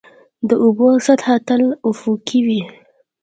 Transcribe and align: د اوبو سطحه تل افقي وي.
د 0.47 0.49
اوبو 0.63 0.87
سطحه 1.05 1.35
تل 1.47 1.61
افقي 1.91 2.39
وي. 2.47 2.61